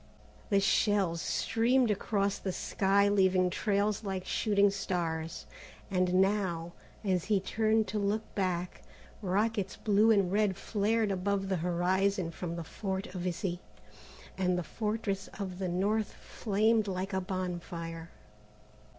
[0.49, 5.45] The shells streamed across the sky leaving trails like shooting stars,
[5.91, 8.81] and now, as he turned to look back,
[9.21, 13.59] rockets blue and red flared above the horizon from the Fort of Issy,
[14.39, 18.09] and the Fortress of the North flamed like a bonfire.